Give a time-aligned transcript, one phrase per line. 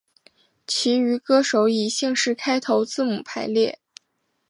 [0.65, 3.77] 其余歌手以姓氏开头字母排列。